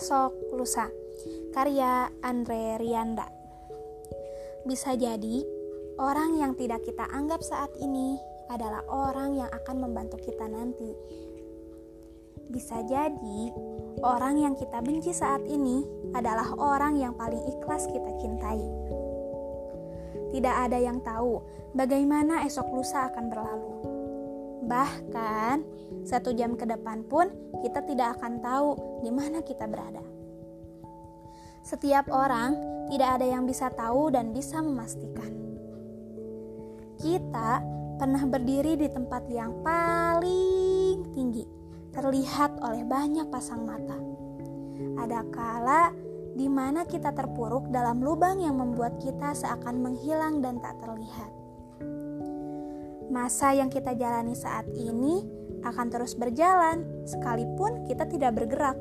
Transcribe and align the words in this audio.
Esok 0.00 0.56
Lusa 0.56 0.88
Karya 1.52 2.08
Andre 2.24 2.80
Rianda. 2.80 3.28
Bisa 4.64 4.96
jadi 4.96 5.44
orang 6.00 6.40
yang 6.40 6.56
tidak 6.56 6.88
kita 6.88 7.04
anggap 7.12 7.44
saat 7.44 7.68
ini 7.76 8.16
adalah 8.48 8.80
orang 8.88 9.36
yang 9.36 9.52
akan 9.52 9.76
membantu 9.76 10.16
kita 10.24 10.48
nanti. 10.48 10.96
Bisa 12.48 12.80
jadi 12.88 13.52
orang 14.00 14.40
yang 14.40 14.56
kita 14.56 14.80
benci 14.80 15.12
saat 15.12 15.44
ini 15.44 15.84
adalah 16.16 16.48
orang 16.56 16.96
yang 16.96 17.12
paling 17.12 17.44
ikhlas 17.60 17.84
kita 17.84 18.10
cintai. 18.24 18.64
Tidak 20.32 20.54
ada 20.64 20.80
yang 20.80 21.04
tahu 21.04 21.44
bagaimana 21.76 22.48
esok 22.48 22.72
lusa 22.72 23.12
akan 23.12 23.28
berlalu 23.28 23.89
Bahkan 24.64 25.56
satu 26.04 26.32
jam 26.36 26.56
ke 26.56 26.64
depan 26.64 27.04
pun 27.04 27.28
kita 27.60 27.84
tidak 27.84 28.20
akan 28.20 28.40
tahu 28.40 28.70
di 29.04 29.10
mana 29.12 29.40
kita 29.44 29.68
berada. 29.68 30.02
Setiap 31.60 32.08
orang 32.08 32.56
tidak 32.88 33.20
ada 33.20 33.26
yang 33.28 33.44
bisa 33.44 33.68
tahu 33.70 34.08
dan 34.08 34.32
bisa 34.32 34.64
memastikan. 34.64 35.30
Kita 37.00 37.60
pernah 38.00 38.24
berdiri 38.24 38.80
di 38.80 38.88
tempat 38.88 39.28
yang 39.28 39.60
paling 39.60 41.12
tinggi, 41.12 41.44
terlihat 41.92 42.60
oleh 42.64 42.84
banyak 42.84 43.28
pasang 43.28 43.64
mata. 43.68 43.96
Ada 45.00 45.20
kala 45.28 45.92
di 46.36 46.48
mana 46.48 46.88
kita 46.88 47.12
terpuruk 47.12 47.68
dalam 47.68 48.00
lubang 48.00 48.40
yang 48.40 48.56
membuat 48.56 48.96
kita 49.00 49.36
seakan 49.36 49.84
menghilang 49.84 50.40
dan 50.40 50.56
tak 50.64 50.80
terlihat. 50.80 51.39
Masa 53.10 53.50
yang 53.58 53.66
kita 53.66 53.98
jalani 53.98 54.38
saat 54.38 54.70
ini 54.70 55.26
akan 55.66 55.86
terus 55.90 56.14
berjalan, 56.14 56.86
sekalipun 57.02 57.82
kita 57.90 58.06
tidak 58.06 58.38
bergerak. 58.38 58.78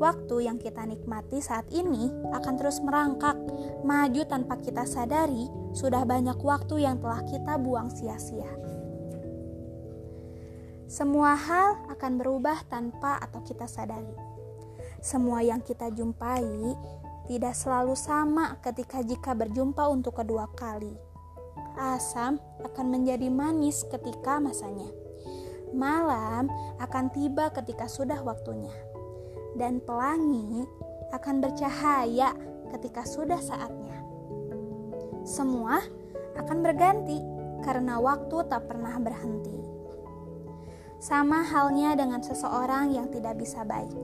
Waktu 0.00 0.48
yang 0.48 0.56
kita 0.56 0.88
nikmati 0.88 1.44
saat 1.44 1.68
ini 1.68 2.08
akan 2.32 2.54
terus 2.56 2.80
merangkak, 2.80 3.36
maju 3.84 4.22
tanpa 4.24 4.56
kita 4.64 4.88
sadari. 4.88 5.44
Sudah 5.76 6.08
banyak 6.08 6.40
waktu 6.40 6.88
yang 6.88 7.04
telah 7.04 7.20
kita 7.28 7.60
buang 7.60 7.92
sia-sia. 7.92 8.48
Semua 10.88 11.36
hal 11.36 11.84
akan 11.92 12.12
berubah 12.16 12.64
tanpa 12.72 13.20
atau 13.20 13.44
kita 13.44 13.68
sadari. 13.68 14.16
Semua 15.04 15.44
yang 15.44 15.60
kita 15.60 15.92
jumpai 15.92 16.48
tidak 17.28 17.52
selalu 17.52 17.92
sama 17.92 18.56
ketika 18.64 19.04
jika 19.04 19.36
berjumpa 19.36 19.84
untuk 19.92 20.16
kedua 20.16 20.48
kali 20.56 21.07
asam 21.78 22.42
akan 22.66 22.86
menjadi 22.90 23.30
manis 23.30 23.86
ketika 23.86 24.42
masanya. 24.42 24.90
Malam 25.70 26.50
akan 26.82 27.14
tiba 27.14 27.54
ketika 27.54 27.86
sudah 27.86 28.18
waktunya. 28.26 28.74
Dan 29.54 29.78
pelangi 29.78 30.66
akan 31.14 31.40
bercahaya 31.40 32.34
ketika 32.74 33.06
sudah 33.06 33.38
saatnya. 33.38 33.96
Semua 35.22 35.78
akan 36.36 36.58
berganti 36.60 37.22
karena 37.62 38.02
waktu 38.02 38.44
tak 38.50 38.66
pernah 38.66 38.98
berhenti. 38.98 39.56
Sama 40.98 41.46
halnya 41.46 41.94
dengan 41.94 42.18
seseorang 42.18 42.90
yang 42.90 43.06
tidak 43.14 43.38
bisa 43.38 43.62
baik. 43.62 43.94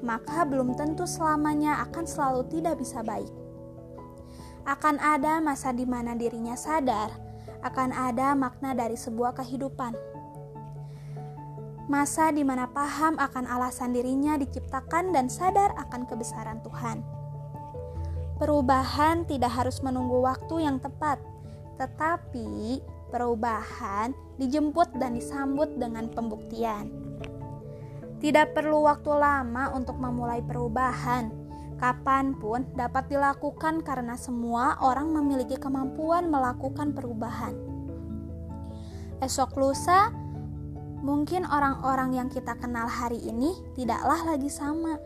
Maka 0.00 0.44
belum 0.48 0.76
tentu 0.76 1.04
selamanya 1.08 1.80
akan 1.88 2.04
selalu 2.04 2.42
tidak 2.52 2.80
bisa 2.80 3.00
baik 3.00 3.43
akan 4.64 4.96
ada 4.96 5.44
masa 5.44 5.76
di 5.76 5.84
mana 5.84 6.16
dirinya 6.16 6.56
sadar 6.56 7.12
akan 7.64 7.92
ada 7.92 8.36
makna 8.36 8.76
dari 8.76 8.96
sebuah 8.96 9.36
kehidupan. 9.40 9.96
Masa 11.84 12.32
di 12.32 12.40
mana 12.44 12.64
paham 12.68 13.16
akan 13.20 13.44
alasan 13.44 13.92
dirinya 13.92 14.40
diciptakan 14.40 15.12
dan 15.12 15.28
sadar 15.28 15.72
akan 15.76 16.08
kebesaran 16.08 16.64
Tuhan. 16.64 17.04
Perubahan 18.40 19.28
tidak 19.28 19.52
harus 19.52 19.84
menunggu 19.84 20.24
waktu 20.24 20.64
yang 20.64 20.80
tepat, 20.80 21.20
tetapi 21.76 22.80
perubahan 23.12 24.16
dijemput 24.40 24.96
dan 24.96 25.16
disambut 25.16 25.76
dengan 25.76 26.08
pembuktian. 26.08 26.88
Tidak 28.20 28.56
perlu 28.56 28.88
waktu 28.88 29.12
lama 29.12 29.76
untuk 29.76 30.00
memulai 30.00 30.40
perubahan 30.40 31.43
kapan 31.84 32.32
pun 32.32 32.64
dapat 32.72 33.12
dilakukan 33.12 33.84
karena 33.84 34.16
semua 34.16 34.80
orang 34.80 35.12
memiliki 35.12 35.60
kemampuan 35.60 36.32
melakukan 36.32 36.96
perubahan. 36.96 37.52
Esok 39.20 39.52
lusa, 39.60 40.08
mungkin 41.04 41.44
orang-orang 41.44 42.16
yang 42.16 42.28
kita 42.32 42.56
kenal 42.56 42.88
hari 42.88 43.20
ini 43.20 43.52
tidaklah 43.76 44.16
lagi 44.32 44.48
sama. 44.48 44.96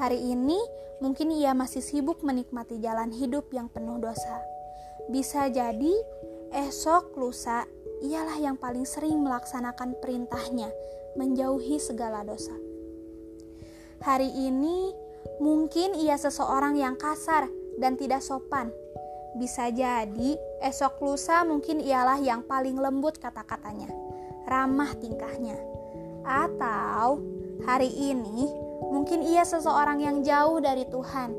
Hari 0.00 0.16
ini 0.32 0.56
mungkin 1.04 1.36
ia 1.36 1.52
masih 1.52 1.84
sibuk 1.84 2.24
menikmati 2.24 2.80
jalan 2.80 3.12
hidup 3.12 3.52
yang 3.52 3.68
penuh 3.68 4.00
dosa. 4.00 4.40
Bisa 5.12 5.52
jadi 5.52 5.92
esok 6.48 7.12
lusa 7.20 7.68
ialah 8.00 8.40
yang 8.40 8.56
paling 8.56 8.88
sering 8.88 9.20
melaksanakan 9.20 10.00
perintahnya, 10.00 10.72
menjauhi 11.20 11.76
segala 11.76 12.24
dosa. 12.24 12.56
Hari 14.00 14.32
ini 14.48 15.09
Mungkin 15.40 15.96
ia 15.96 16.16
seseorang 16.20 16.76
yang 16.76 16.96
kasar 16.96 17.48
dan 17.80 17.96
tidak 17.96 18.20
sopan. 18.20 18.68
Bisa 19.38 19.70
jadi 19.70 20.34
esok 20.60 21.00
lusa 21.00 21.46
mungkin 21.46 21.78
ialah 21.78 22.18
yang 22.18 22.42
paling 22.44 22.74
lembut 22.76 23.16
kata-katanya, 23.22 23.88
ramah 24.44 24.90
tingkahnya. 24.98 25.54
Atau 26.26 27.22
hari 27.64 27.88
ini 27.88 28.50
mungkin 28.90 29.22
ia 29.22 29.46
seseorang 29.46 30.02
yang 30.02 30.26
jauh 30.26 30.58
dari 30.58 30.84
Tuhan. 30.90 31.30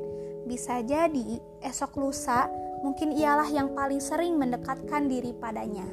Bisa 0.48 0.80
jadi 0.82 1.38
esok 1.62 2.00
lusa 2.00 2.48
mungkin 2.82 3.14
ialah 3.14 3.48
yang 3.52 3.76
paling 3.78 4.02
sering 4.02 4.40
mendekatkan 4.40 5.06
diri 5.12 5.36
padanya. 5.38 5.86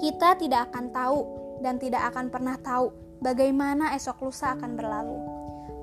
Kita 0.00 0.38
tidak 0.40 0.72
akan 0.72 0.92
tahu 0.94 1.20
dan 1.60 1.76
tidak 1.80 2.14
akan 2.14 2.32
pernah 2.32 2.56
tahu 2.60 2.92
bagaimana 3.20 3.92
esok 3.96 4.28
lusa 4.28 4.54
akan 4.56 4.76
berlalu. 4.76 5.33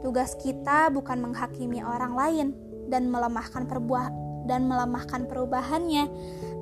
Tugas 0.01 0.33
kita 0.41 0.89
bukan 0.89 1.21
menghakimi 1.21 1.81
orang 1.85 2.13
lain 2.17 2.47
dan 2.89 3.07
melemahkan 3.07 3.69
perbuah 3.69 4.09
dan 4.49 4.65
melemahkan 4.65 5.29
perubahannya, 5.29 6.09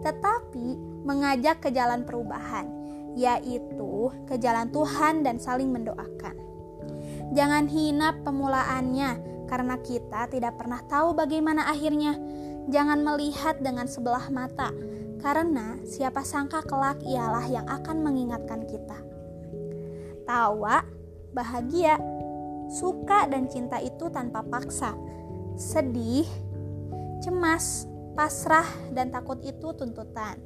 tetapi 0.03 0.75
mengajak 1.07 1.63
ke 1.63 1.71
jalan 1.71 2.03
perubahan, 2.03 2.67
yaitu 3.15 4.11
ke 4.27 4.35
jalan 4.35 4.67
Tuhan 4.69 5.23
dan 5.23 5.39
saling 5.39 5.71
mendoakan. 5.71 6.35
Jangan 7.31 7.65
hina 7.71 8.19
pemulaannya 8.25 9.09
karena 9.47 9.75
kita 9.81 10.29
tidak 10.29 10.59
pernah 10.59 10.81
tahu 10.85 11.15
bagaimana 11.15 11.69
akhirnya. 11.71 12.17
Jangan 12.69 13.01
melihat 13.01 13.57
dengan 13.63 13.89
sebelah 13.89 14.29
mata 14.29 14.69
karena 15.19 15.81
siapa 15.83 16.21
sangka 16.21 16.61
kelak 16.61 17.01
ialah 17.01 17.45
yang 17.49 17.65
akan 17.65 18.05
mengingatkan 18.05 18.61
kita. 18.69 18.97
Tawa, 20.29 20.85
bahagia, 21.33 21.97
Suka 22.69 23.25
dan 23.25 23.49
cinta 23.49 23.81
itu 23.81 24.13
tanpa 24.13 24.45
paksa. 24.45 24.93
Sedih, 25.57 26.29
cemas, 27.19 27.89
pasrah, 28.13 28.69
dan 28.93 29.09
takut 29.09 29.41
itu 29.41 29.73
tuntutan. 29.73 30.37